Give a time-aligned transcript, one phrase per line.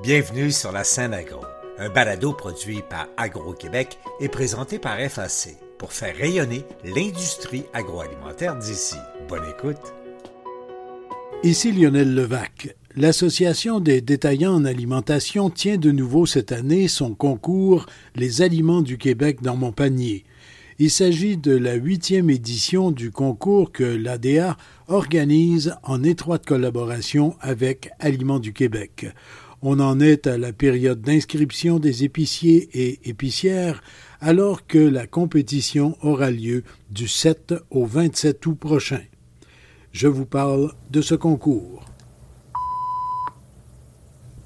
[0.00, 1.40] Bienvenue sur la scène agro,
[1.76, 8.94] un balado produit par Agro-Québec et présenté par FAC pour faire rayonner l'industrie agroalimentaire d'ici.
[9.28, 9.92] Bonne écoute.
[11.42, 12.76] Ici Lionel Levac.
[12.94, 18.98] L'Association des détaillants en alimentation tient de nouveau cette année son concours Les aliments du
[18.98, 20.24] Québec dans mon panier.
[20.78, 24.56] Il s'agit de la huitième édition du concours que l'ADA
[24.86, 29.08] organise en étroite collaboration avec Aliments du Québec.
[29.60, 33.82] On en est à la période d'inscription des épiciers et épicières
[34.20, 39.02] alors que la compétition aura lieu du 7 au 27 août prochain.
[39.90, 41.84] Je vous parle de ce concours.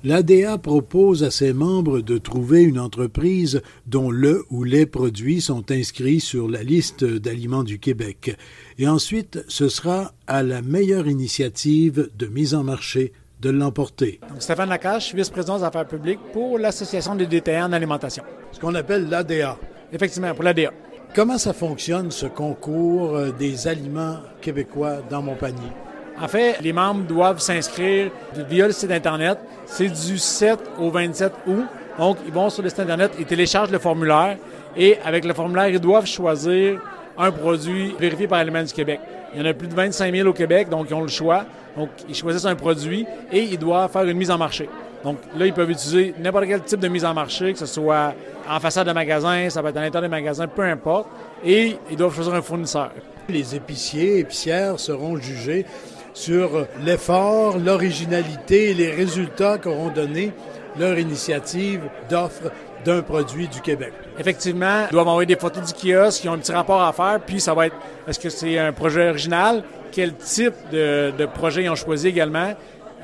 [0.05, 5.71] L'ADA propose à ses membres de trouver une entreprise dont le ou les produits sont
[5.71, 8.37] inscrits sur la liste d'aliments du Québec.
[8.79, 14.21] Et ensuite, ce sera à la meilleure initiative de mise en marché de l'emporter.
[14.39, 18.23] Stéphane Lacache, vice-président des affaires publiques pour l'Association des détaillants en alimentation.
[18.53, 19.57] Ce qu'on appelle l'ADA.
[19.93, 20.71] Effectivement, pour l'ADA.
[21.15, 25.73] Comment ça fonctionne, ce concours euh, des aliments québécois dans mon panier?
[26.21, 28.13] En fait, les membres doivent s'inscrire
[28.49, 29.39] via le site Internet.
[29.67, 31.67] C'est du 7 au 27 août.
[31.99, 34.39] Donc, ils vont sur le site Internet, ils téléchargent le formulaire
[34.77, 36.81] et avec le formulaire, ils doivent choisir
[37.19, 39.01] un produit vérifié par Aliments du Québec.
[39.35, 41.45] Il y en a plus de 25 000 au Québec, donc ils ont le choix.
[41.77, 44.69] Donc, ils choisissent un produit et ils doivent faire une mise en marché.
[45.05, 48.15] Donc là, ils peuvent utiliser n'importe quel type de mise en marché, que ce soit
[48.49, 51.09] en façade de magasin, ça peut être à l'intérieur des magasins, peu importe.
[51.45, 52.91] Et ils doivent choisir un fournisseur.
[53.29, 55.67] Les épiciers et épicières seront jugés
[56.15, 60.33] sur l'effort, l'originalité et les résultats qu'auront donné
[60.79, 62.51] leur initiative d'offre
[62.85, 63.93] d'un produit du Québec.
[64.19, 67.21] Effectivement, ils doivent envoyer des photos du kiosque, ils ont un petit rapport à faire,
[67.25, 67.77] puis ça va être,
[68.09, 69.63] est-ce que c'est un projet original?
[69.93, 72.55] Quel type de, de projet ils ont choisi également?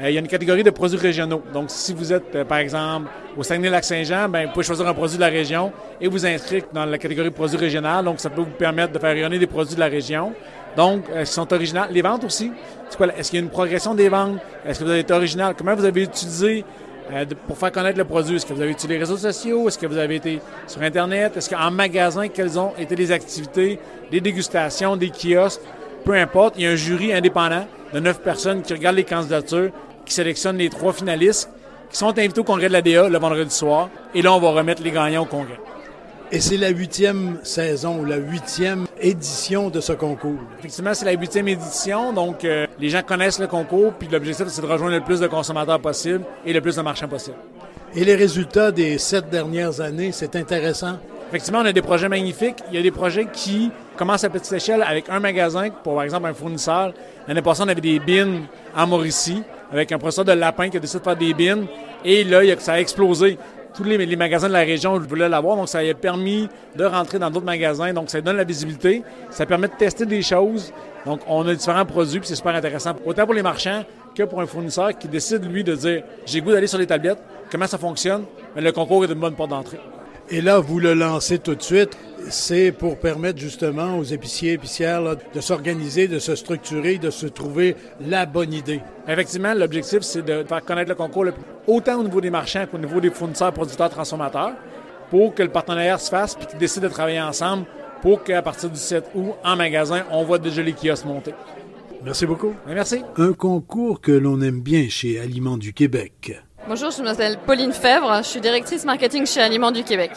[0.00, 1.42] Euh, il y a une catégorie de produits régionaux.
[1.53, 5.16] Donc, si vous êtes, euh, par exemple, au Saguenay-Lac-Saint-Jean, ben, vous pouvez choisir un produit
[5.16, 8.03] de la région et vous inscrire dans la catégorie produits régionaux.
[8.03, 10.32] Donc, ça peut vous permettre de faire rayonner des produits de la région.
[10.77, 11.82] Donc, euh, qui sont originaux.
[11.91, 12.53] Les ventes aussi.
[12.88, 14.38] Est-ce qu'il y a une progression des ventes?
[14.65, 15.54] Est-ce que vous avez été original?
[15.59, 16.65] Comment vous avez utilisé
[17.47, 18.37] pour faire connaître le produit?
[18.37, 19.69] Est-ce que vous avez utilisé les réseaux sociaux?
[19.69, 21.37] Est-ce que vous avez été sur Internet?
[21.37, 23.78] Est-ce qu'en magasin, quelles ont été les activités,
[24.10, 25.60] des dégustations, des kiosques?
[26.04, 29.70] Peu importe, il y a un jury indépendant de neuf personnes qui regardent les candidatures,
[30.04, 31.50] qui sélectionne les trois finalistes
[31.91, 33.88] qui sont invités au congrès de l'ADA le vendredi soir.
[34.14, 35.59] Et là, on va remettre les gagnants au congrès.
[36.31, 40.41] Et c'est la huitième saison, la huitième édition de ce concours.
[40.59, 44.60] Effectivement, c'est la huitième édition, donc euh, les gens connaissent le concours, puis l'objectif, c'est
[44.60, 47.36] de rejoindre le plus de consommateurs possible et le plus de marchands possible.
[47.94, 50.98] Et les résultats des sept dernières années, c'est intéressant?
[51.28, 52.59] Effectivement, on a des projets magnifiques.
[52.70, 56.04] Il y a des projets qui commencent à petite échelle avec un magasin, pour par
[56.04, 56.94] exemple un fournisseur.
[57.26, 58.42] L'année passée, on avait des bins
[58.75, 61.66] en Mauricie avec un processeur de lapin qui a décidé de faire des bins.
[62.04, 63.36] Et là, ça a explosé.
[63.75, 67.31] Tous les, magasins de la région voulaient l'avoir, donc ça a permis de rentrer dans
[67.31, 67.92] d'autres magasins.
[67.92, 69.03] Donc, ça donne la visibilité.
[69.31, 70.72] Ça permet de tester des choses.
[71.04, 73.84] Donc, on a différents produits, puis c'est super intéressant, autant pour les marchands
[74.15, 77.22] que pour un fournisseur qui décide, lui, de dire j'ai goût d'aller sur les tablettes,
[77.53, 78.25] comment ça fonctionne?
[78.56, 79.78] Mais le concours est une bonne porte d'entrée.
[80.30, 81.97] Et là, vous le lancez tout de suite.
[82.31, 85.03] C'est pour permettre justement aux épiciers et épicières
[85.34, 88.81] de s'organiser, de se structurer, de se trouver la bonne idée.
[89.06, 91.27] Effectivement, l'objectif, c'est de faire connaître le concours
[91.67, 94.53] autant au niveau des marchands qu'au niveau des fournisseurs, producteurs, transformateurs,
[95.11, 97.65] pour que le partenariat se fasse et qu'ils décident de travailler ensemble
[98.03, 101.34] pour qu'à partir du 7 août, en magasin, on voit déjà les kiosques monter.
[102.05, 102.55] Merci beaucoup.
[102.67, 103.03] Merci.
[103.17, 106.39] Un concours que l'on aime bien chez Aliments du Québec.
[106.69, 110.11] Bonjour, je m'appelle Pauline Fèvre, je suis directrice marketing chez Aliments du Québec.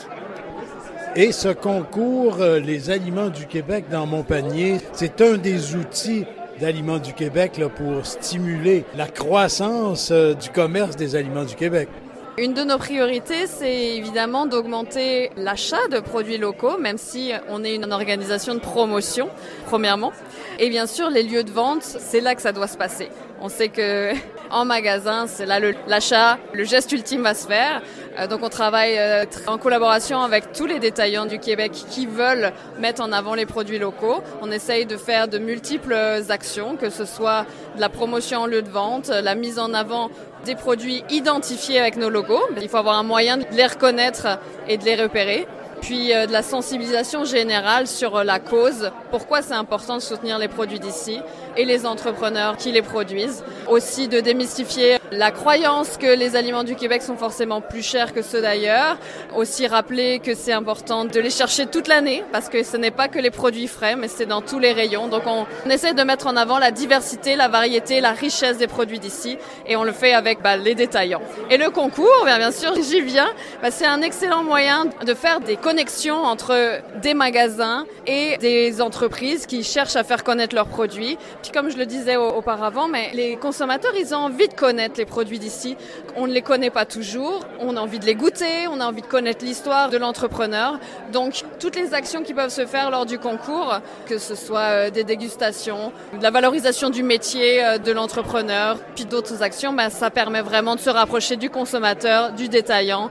[1.14, 6.24] Et ce concours, euh, les aliments du Québec dans mon panier, c'est un des outils
[6.62, 11.90] d'Aliments du Québec pour stimuler la croissance euh, du commerce des aliments du Québec.
[12.38, 17.76] Une de nos priorités, c'est évidemment d'augmenter l'achat de produits locaux, même si on est
[17.76, 19.28] une organisation de promotion,
[19.66, 20.14] premièrement.
[20.60, 23.10] Et bien sûr, les lieux de vente, c'est là que ça doit se passer.
[23.42, 24.14] On sait que
[24.52, 27.82] en magasin, c'est là l'achat, le, geste ultime va se faire.
[28.20, 32.52] Euh, donc on travaille euh, en collaboration avec tous les détaillants du Québec qui veulent
[32.80, 34.22] mettre en avant les produits locaux.
[34.42, 35.96] On essaye de faire de multiples
[36.30, 40.10] actions, que ce soit de la promotion en lieu de vente, la mise en avant
[40.46, 42.42] des produits identifiés avec nos logos.
[42.62, 45.48] Il faut avoir un moyen de les reconnaître et de les repérer
[45.82, 50.48] puis euh, de la sensibilisation générale sur la cause, pourquoi c'est important de soutenir les
[50.48, 51.20] produits d'ici,
[51.58, 53.44] et les entrepreneurs qui les produisent.
[53.68, 58.22] Aussi de démystifier la croyance que les aliments du Québec sont forcément plus chers que
[58.22, 58.98] ceux d'ailleurs.
[59.36, 63.08] Aussi rappeler que c'est important de les chercher toute l'année parce que ce n'est pas
[63.08, 65.08] que les produits frais, mais c'est dans tous les rayons.
[65.08, 69.00] Donc on, essaie de mettre en avant la diversité, la variété, la richesse des produits
[69.00, 71.22] d'ici et on le fait avec bah, les détaillants.
[71.50, 73.30] Et le concours, bien, bien sûr, j'y viens.
[73.62, 79.46] Bah, c'est un excellent moyen de faire des connexions entre des magasins et des entreprises
[79.46, 81.18] qui cherchent à faire connaître leurs produits.
[81.42, 85.06] Puis comme je le disais auparavant, mais les consommateurs, ils ont envie de connaître les
[85.06, 85.76] produits d'ici.
[86.16, 87.46] On ne les connaît pas toujours.
[87.60, 88.68] On a envie de les goûter.
[88.72, 90.80] On a envie de connaître l'histoire de l'entrepreneur.
[91.12, 94.90] Donc, toutes les actions qui peuvent se faire lors du concours, que ce soit euh,
[94.92, 100.10] des dégustations, de la valorisation du métier euh, de l'entrepreneur, puis d'autres actions, ben, ça
[100.12, 103.10] permet vraiment de se rapprocher du consommateur, du détaillant.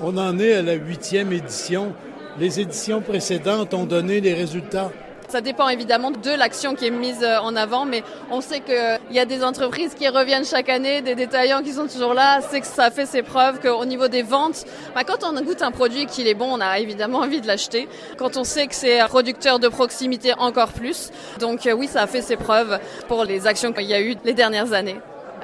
[0.00, 1.92] On en est à la huitième édition.
[2.38, 4.90] Les éditions précédentes ont donné les résultats.
[5.28, 8.98] Ça dépend évidemment de l'action qui est mise euh, en avant, mais on sait qu'il
[9.10, 12.40] y a des entreprises qui reviennent chaque année, des détaillants qui sont toujours là.
[12.40, 14.64] C'est que ça fait ses preuves qu'au niveau des ventes,
[14.94, 17.90] bah, quand on goûte un produit qui est bon, on a évidemment envie de l'acheter.
[18.16, 21.10] Quand on sait que c'est un producteur de proximité, encore plus.
[21.40, 24.16] Donc euh, oui, ça a fait ses preuves pour les actions qu'il y a eu
[24.24, 24.96] les dernières années.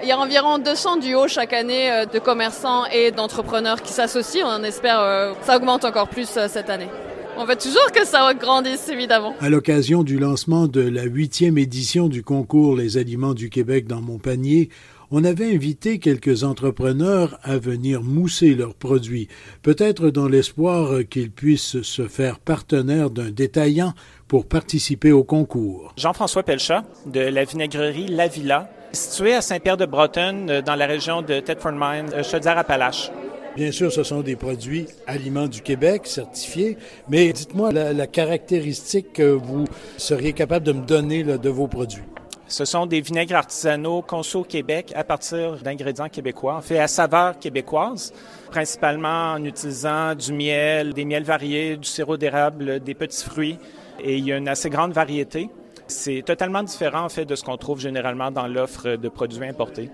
[0.03, 4.49] Il y a environ 200 duos chaque année euh, de commerçants et d'entrepreneurs qui s'associent.
[4.49, 6.89] On espère que ça augmente encore plus cette année.
[7.37, 9.35] On veut toujours que ça grandisse, évidemment.
[9.41, 14.01] À l'occasion du lancement de la huitième édition du concours Les aliments du Québec dans
[14.01, 14.69] mon panier,
[15.11, 19.29] on avait invité quelques entrepreneurs à venir mousser leurs produits,
[19.63, 23.95] peut-être dans l'espoir qu'ils puissent se faire partenaires d'un détaillant
[24.29, 25.93] pour participer au concours.
[25.97, 31.73] Jean-François Pelchat de la vinaigrerie La Villa, située à Saint-Pierre-de-Bretonne dans la région de Thetford
[31.73, 33.11] Mines, euh, Chaudière-Appalaches.
[33.56, 36.77] Bien sûr, ce sont des produits aliments du Québec certifiés,
[37.09, 39.67] mais dites-moi la, caractéristique que vous
[39.97, 42.03] seriez capable de me donner de vos produits?
[42.49, 47.39] Ce sont des vinaigres artisanaux conçus au Québec à partir d'ingrédients québécois, fait à saveur
[47.39, 48.12] québécoise,
[48.51, 53.59] principalement en utilisant du miel, des miels variés, du sirop d'érable, des petits fruits,
[54.03, 55.49] et il y a une assez grande variété.
[55.87, 59.91] C'est totalement différent en fait de ce qu'on trouve généralement dans l'offre de produits importés.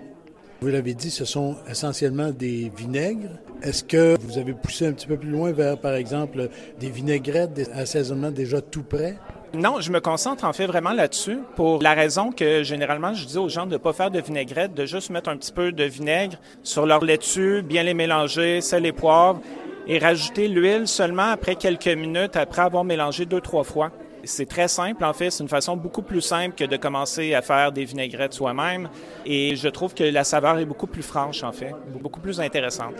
[0.62, 3.30] Vous l'avez dit, ce sont essentiellement des vinaigres.
[3.62, 7.54] Est-ce que vous avez poussé un petit peu plus loin vers, par exemple, des vinaigrettes,
[7.54, 9.16] des assaisonnements déjà tout prêts?
[9.54, 13.38] Non, je me concentre en fait vraiment là-dessus pour la raison que généralement je dis
[13.38, 15.84] aux gens de ne pas faire de vinaigrette, de juste mettre un petit peu de
[15.84, 19.40] vinaigre sur leur laitue, bien les mélanger, sel et poivre
[19.88, 23.90] et rajouter l'huile seulement après quelques minutes après avoir mélangé deux, trois fois.
[24.24, 25.30] C'est très simple, en fait.
[25.30, 28.88] C'est une façon beaucoup plus simple que de commencer à faire des vinaigrettes soi-même.
[29.24, 32.94] Et je trouve que la saveur est beaucoup plus franche, en fait, beaucoup plus intéressante.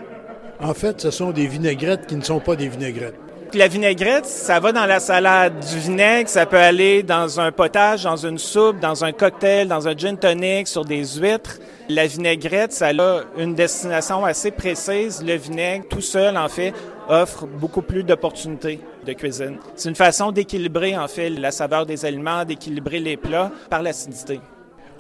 [0.61, 3.19] En fait, ce sont des vinaigrettes qui ne sont pas des vinaigrettes.
[3.53, 5.55] La vinaigrette, ça va dans la salade.
[5.59, 9.89] Du vinaigre, ça peut aller dans un potage, dans une soupe, dans un cocktail, dans
[9.89, 11.59] un gin tonic, sur des huîtres.
[11.89, 15.21] La vinaigrette, ça a une destination assez précise.
[15.25, 16.73] Le vinaigre, tout seul, en fait,
[17.11, 19.59] offre beaucoup plus d'opportunités de cuisine.
[19.75, 24.41] C'est une façon d'équilibrer, en fait, la saveur des aliments, d'équilibrer les plats par l'acidité.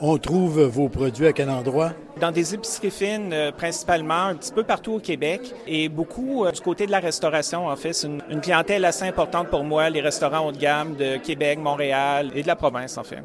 [0.02, 1.92] On trouve vos produits à quel endroit?
[2.18, 6.52] Dans des épiceries fines, euh, principalement, un petit peu partout au Québec et beaucoup euh,
[6.52, 7.68] du côté de la restauration.
[7.68, 10.96] En fait, c'est une, une, clientèle assez importante pour moi, les restaurants haut de gamme
[10.96, 13.22] de Québec, Montréal et de la province, en fait.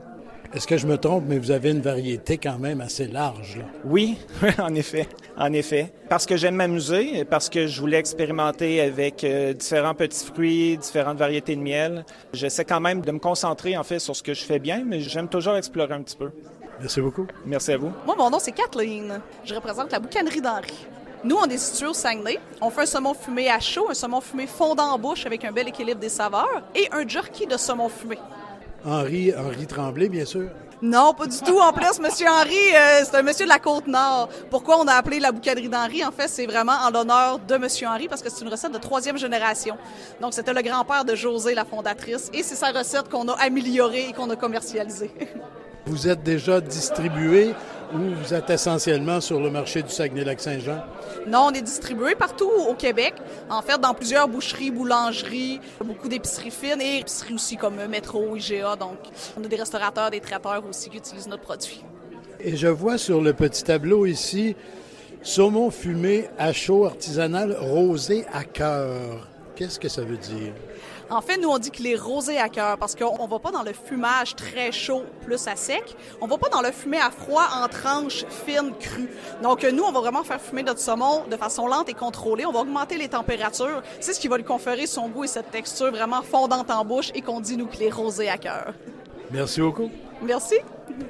[0.55, 3.57] Est-ce que je me trompe, mais vous avez une variété quand même assez large?
[3.57, 3.65] Là?
[3.83, 4.17] Oui,
[4.57, 5.05] en effet,
[5.37, 5.91] en effet.
[6.07, 11.17] Parce que j'aime m'amuser, parce que je voulais expérimenter avec euh, différents petits fruits, différentes
[11.17, 12.05] variétés de miel.
[12.31, 15.01] J'essaie quand même de me concentrer en fait sur ce que je fais bien, mais
[15.01, 16.31] j'aime toujours explorer un petit peu.
[16.79, 17.27] Merci beaucoup.
[17.45, 17.91] Merci à vous.
[18.05, 19.19] Moi, mon nom, c'est Kathleen.
[19.43, 20.87] Je représente la boucanerie d'Henri.
[21.25, 22.39] Nous, on est situé au Saguenay.
[22.61, 25.51] On fait un saumon fumé à chaud, un saumon fumé fondant en bouche avec un
[25.51, 28.17] bel équilibre des saveurs et un jerky de saumon fumé.
[28.85, 30.49] Henri, Henri Tremblay, bien sûr.
[30.81, 31.57] Non, pas du tout.
[31.57, 34.29] En plus, Monsieur Henri, euh, c'est un monsieur de la Côte-Nord.
[34.49, 36.05] Pourquoi on a appelé la boucanerie d'Henri?
[36.05, 38.77] En fait, c'est vraiment en l'honneur de Monsieur Henri parce que c'est une recette de
[38.77, 39.77] troisième génération.
[40.21, 44.09] Donc, c'était le grand-père de José, la fondatrice, et c'est sa recette qu'on a améliorée
[44.09, 45.11] et qu'on a commercialisée.
[45.87, 47.53] Vous êtes déjà distribué
[47.95, 50.83] ou vous êtes essentiellement sur le marché du Saguenay-Lac-Saint-Jean?
[51.27, 53.13] Non, on est distribué partout au Québec.
[53.49, 58.75] En fait, dans plusieurs boucheries, boulangeries, beaucoup d'épiceries fines et épiceries aussi comme Métro, IGA.
[58.75, 58.99] Donc,
[59.39, 61.83] on a des restaurateurs, des traiteurs aussi qui utilisent notre produit.
[62.39, 64.55] Et je vois sur le petit tableau ici,
[65.23, 69.27] saumon fumé à chaud artisanal rosé à cœur.
[69.55, 70.53] Qu'est-ce que ça veut dire?
[71.09, 73.51] En fait, nous, on dit qu'il est rosé à cœur parce qu'on ne va pas
[73.51, 75.95] dans le fumage très chaud plus à sec.
[76.19, 79.09] On va pas dans le fumé à froid en tranches fines, crues.
[79.43, 82.45] Donc, nous, on va vraiment faire fumer notre saumon de façon lente et contrôlée.
[82.45, 83.83] On va augmenter les températures.
[83.99, 87.11] C'est ce qui va lui conférer son goût et cette texture vraiment fondante en bouche
[87.13, 88.73] et qu'on dit, nous, qu'il est rosé à cœur.
[89.31, 89.91] Merci beaucoup.
[90.23, 90.55] Merci.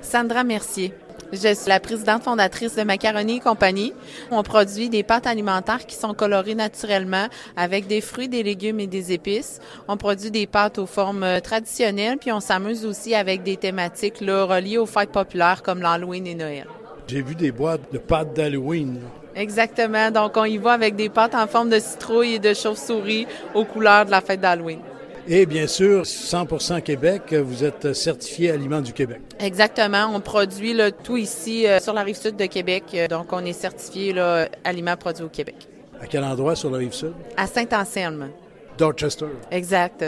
[0.01, 0.93] Sandra Mercier.
[1.31, 3.93] Je suis la présidente fondatrice de Macaroni et compagnie.
[4.31, 8.87] On produit des pâtes alimentaires qui sont colorées naturellement avec des fruits, des légumes et
[8.87, 9.59] des épices.
[9.87, 14.21] On produit des pâtes aux formes euh, traditionnelles, puis on s'amuse aussi avec des thématiques
[14.21, 16.67] là, reliées aux fêtes populaires comme l'Halloween et Noël.
[17.07, 18.99] J'ai vu des boîtes de pâtes d'Halloween.
[19.35, 20.11] Exactement.
[20.11, 23.65] Donc, on y va avec des pâtes en forme de citrouille et de chauve-souris aux
[23.65, 24.79] couleurs de la fête d'Halloween.
[25.27, 29.21] Et bien sûr, 100% Québec, vous êtes certifié Aliments du Québec.
[29.39, 30.11] Exactement.
[30.13, 32.83] On produit là, tout ici euh, sur la rive sud de Québec.
[32.93, 35.67] Euh, donc, on est certifié là, Aliments produits au Québec.
[35.99, 37.13] À quel endroit sur la rive sud?
[37.37, 38.29] À Saint-Anselme.
[38.77, 39.25] Dorchester.
[39.49, 40.05] Exact.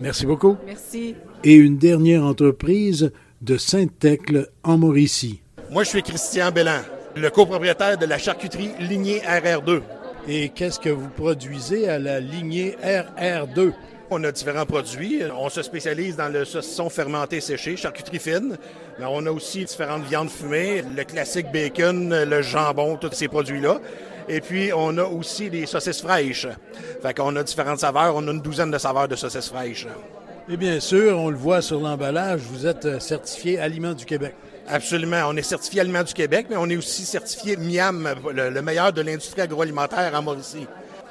[0.00, 0.56] Merci beaucoup.
[0.66, 1.14] Merci.
[1.44, 5.42] Et une dernière entreprise de Saint-Tecle en Mauricie.
[5.70, 6.80] Moi, je suis Christian Bellan,
[7.14, 9.82] le copropriétaire de la charcuterie Lignée RR2.
[10.26, 13.72] Et qu'est-ce que vous produisez à la lignée RR2?
[14.08, 15.22] On a différents produits.
[15.36, 18.56] On se spécialise dans le saucisson fermenté séché, charcuterie fine.
[18.98, 23.80] Mais on a aussi différentes viandes fumées, le classique bacon, le jambon, tous ces produits-là.
[24.28, 26.46] Et puis, on a aussi des saucisses fraîches.
[27.02, 28.14] Fait qu'on a différentes saveurs.
[28.14, 29.88] On a une douzaine de saveurs de saucisses fraîches.
[30.48, 34.32] Et bien sûr, on le voit sur l'emballage, vous êtes certifié Aliments du Québec.
[34.68, 35.22] Absolument.
[35.26, 38.92] On est certifié Aliments du Québec, mais on est aussi certifié MIAM, le, le meilleur
[38.92, 40.68] de l'industrie agroalimentaire en Mauricie.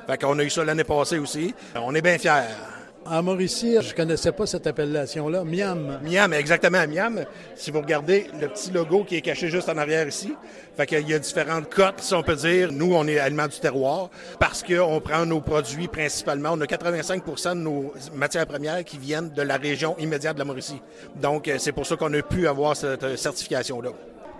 [0.07, 1.53] Fait qu'on a eu ça l'année passée aussi.
[1.75, 2.74] On est bien fiers.
[3.07, 5.99] En Mauricie, je connaissais pas cette appellation-là, Miam.
[6.03, 7.23] Miam, exactement, Miam.
[7.55, 10.33] Si vous regardez le petit logo qui est caché juste en arrière ici,
[10.75, 12.71] fait y a différentes cotes, si on peut dire.
[12.71, 14.09] Nous, on est aliments du terroir
[14.39, 16.53] parce qu'on prend nos produits principalement.
[16.53, 20.45] On a 85% de nos matières premières qui viennent de la région immédiate de la
[20.45, 20.81] Mauricie.
[21.15, 23.91] Donc, c'est pour ça qu'on a pu avoir cette certification-là.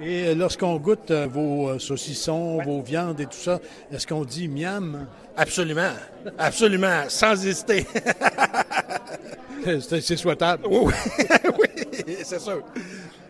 [0.02, 3.60] Et lorsqu'on goûte vos saucissons, vos viandes et tout ça,
[3.92, 5.08] est-ce qu'on dit miam?
[5.38, 5.94] Absolument.
[6.38, 7.04] Absolument.
[7.08, 7.86] Sans hésiter.
[9.82, 10.68] c'est souhaitable.
[10.70, 10.94] Oui,
[11.60, 12.62] oui c'est sûr.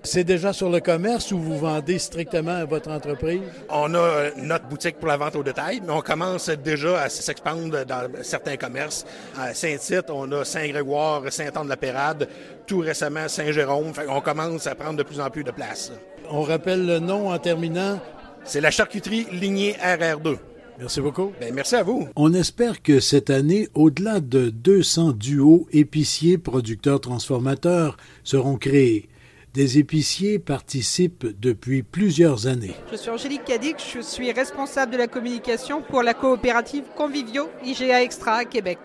[0.04, 3.42] C'est déjà sur le commerce ou vous vendez strictement à votre entreprise?
[3.70, 7.84] On a notre boutique pour la vente au détail, mais on commence déjà à s'expandre
[7.86, 9.04] dans certains commerces.
[9.36, 12.28] À Saint-Tite, on a Saint-Grégoire, Saint-Anne-de-la-Pérade,
[12.68, 13.94] tout récemment Saint-Jérôme.
[14.08, 15.92] On commence à prendre de plus en plus de place.
[16.32, 18.00] On rappelle le nom en terminant.
[18.44, 20.38] C'est la charcuterie lignée RR2.
[20.78, 21.32] Merci beaucoup.
[21.40, 22.08] Bien, merci à vous.
[22.16, 29.08] On espère que cette année, au-delà de 200 duos épiciers producteurs transformateurs seront créés.
[29.54, 32.76] Des épiciers participent depuis plusieurs années.
[32.92, 38.04] Je suis Angélique Cadic, je suis responsable de la communication pour la coopérative Convivio IGA
[38.04, 38.80] Extra à Québec.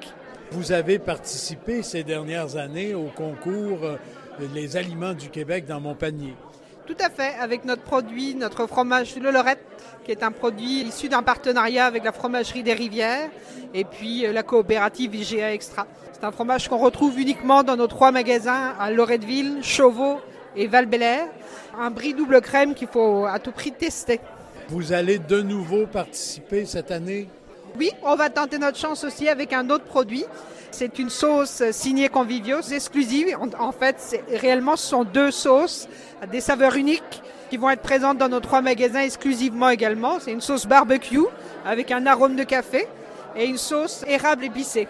[0.52, 3.80] Vous avez participé ces dernières années au concours
[4.54, 6.35] Les aliments du Québec dans mon panier.
[6.87, 9.64] Tout à fait, avec notre produit, notre fromage Le Lorette,
[10.04, 13.30] qui est un produit issu d'un partenariat avec la fromagerie des Rivières
[13.75, 15.87] et puis la coopérative IGA Extra.
[16.12, 20.20] C'est un fromage qu'on retrouve uniquement dans nos trois magasins à Loretteville, Chauveau
[20.56, 20.88] et val
[21.78, 24.20] Un brie double crème qu'il faut à tout prix tester.
[24.68, 27.28] Vous allez de nouveau participer cette année?
[27.79, 30.25] Oui, on va tenter notre chance aussi avec un autre produit.
[30.71, 33.37] C'est une sauce signée Convivios, exclusive.
[33.59, 35.89] En fait, réellement, ce sont deux sauces
[36.31, 40.21] des saveurs uniques qui vont être présentes dans nos trois magasins exclusivement également.
[40.21, 41.27] C'est une sauce barbecue
[41.65, 42.87] avec un arôme de café
[43.37, 44.87] et une sauce érable épicée.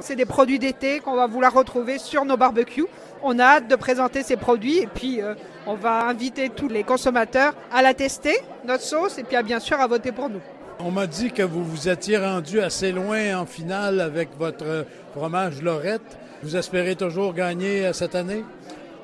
[0.00, 2.86] C'est des produits d'été qu'on va vouloir retrouver sur nos barbecues.
[3.22, 5.34] On a hâte de présenter ces produits et puis euh,
[5.66, 9.78] on va inviter tous les consommateurs à la tester, notre sauce, et puis bien sûr
[9.78, 10.40] à voter pour nous.
[10.82, 15.60] On m'a dit que vous vous étiez rendu assez loin en finale avec votre fromage
[15.60, 16.18] Lorette.
[16.42, 18.44] Vous espérez toujours gagner cette année?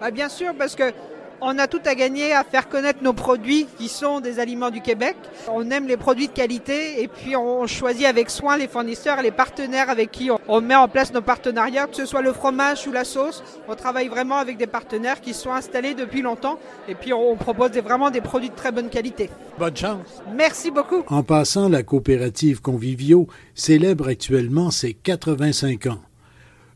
[0.01, 0.85] Bah bien sûr, parce que
[1.41, 4.81] on a tout à gagner à faire connaître nos produits qui sont des aliments du
[4.81, 5.17] Québec.
[5.49, 9.23] On aime les produits de qualité et puis on choisit avec soin les fournisseurs et
[9.23, 12.87] les partenaires avec qui on met en place nos partenariats, que ce soit le fromage
[12.87, 13.43] ou la sauce.
[13.69, 17.71] On travaille vraiment avec des partenaires qui sont installés depuis longtemps et puis on propose
[17.73, 19.31] vraiment des produits de très bonne qualité.
[19.59, 20.23] Bonne chance.
[20.35, 21.05] Merci beaucoup.
[21.09, 25.99] En passant, la coopérative Convivio célèbre actuellement ses 85 ans.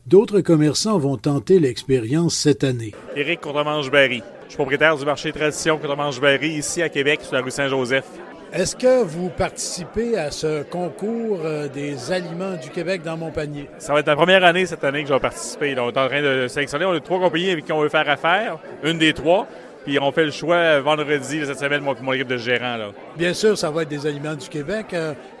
[0.07, 2.93] D'autres commerçants vont tenter l'expérience cette année.
[3.15, 4.23] Éric Courtemanche-Barry.
[4.51, 8.03] Je suis propriétaire du marché Tradition Courtemanche-Barry ici à Québec, sur la rue Saint-Joseph.
[8.51, 11.39] Est-ce que vous participez à ce concours
[11.73, 13.69] des aliments du Québec dans mon panier?
[13.77, 15.73] Ça va être la première année cette année que je vais participer.
[15.79, 16.83] on est en train de sélectionner.
[16.83, 18.57] On a trois compagnies avec qui on veut faire affaire.
[18.83, 19.47] Une des trois.
[19.85, 22.75] Puis on fait le choix vendredi cette semaine, mon, mon équipe de gérants.
[22.75, 22.89] Là.
[23.17, 24.87] Bien sûr, ça va être des aliments du Québec.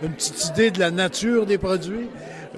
[0.01, 2.07] une petite idée de la nature des produits?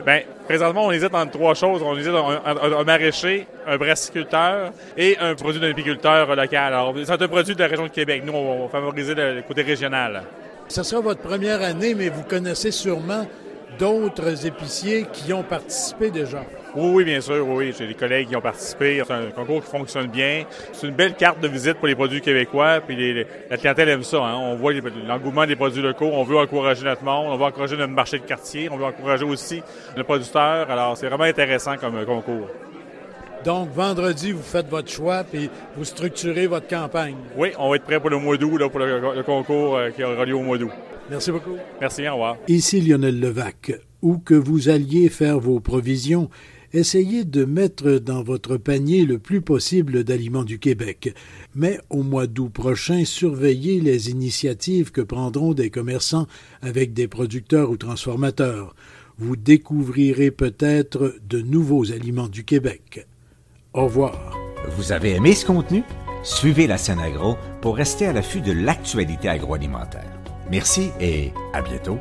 [0.06, 1.82] Bien, présentement, on hésite entre trois choses.
[1.84, 6.74] On hésite un, un, un maraîcher, un brassiculteur et un produit d'un apiculteur local.
[6.74, 8.24] Alors, c'est un produit de la région de Québec.
[8.26, 10.24] Nous, on va favoriser le, côté régional.
[10.68, 13.28] Ce sera votre première année, mais vous connaissez sûrement
[13.78, 16.44] d'autres épiciers qui ont participé déjà.
[16.75, 17.74] Oui, oui, bien sûr, oui.
[17.77, 19.01] J'ai des collègues qui ont participé.
[19.06, 20.44] C'est un concours qui fonctionne bien.
[20.72, 22.82] C'est une belle carte de visite pour les produits québécois.
[22.86, 24.24] Puis la clientèle aime ça.
[24.24, 24.38] Hein.
[24.38, 24.74] On voit
[25.08, 26.10] l'engouement des produits locaux.
[26.12, 27.27] On veut encourager notre monde.
[27.30, 28.70] On veut encourager notre marché de quartier.
[28.72, 29.62] On veut encourager aussi
[29.96, 30.70] nos producteurs.
[30.70, 32.50] Alors, c'est vraiment intéressant comme concours.
[33.44, 37.15] Donc, vendredi, vous faites votre choix puis vous structurez votre campagne.
[37.38, 40.24] Oui, on va être prêt pour le mois d'août, pour le, concours euh, qui aura
[40.25, 40.72] lieu au mois d'août.
[41.10, 41.58] Merci beaucoup.
[41.82, 42.38] Merci, au revoir.
[42.48, 43.74] Ici Lionel Levac.
[44.01, 46.30] Où que vous alliez faire vos provisions,
[46.74, 51.13] essayez de mettre dans votre panier le plus possible d'aliments du Québec.
[51.56, 56.27] Mais au mois d'août prochain, surveillez les initiatives que prendront des commerçants
[56.62, 58.75] avec des producteurs ou transformateurs.
[59.18, 63.08] Vous découvrirez peut-être de nouveaux aliments du Québec.
[63.74, 64.38] Au revoir.
[64.75, 65.84] Vous avez aimé ce contenu?
[66.24, 70.10] Suivez la scène agro pour rester à l'affût de l'actualité agroalimentaire.
[70.50, 72.00] Merci et à bientôt.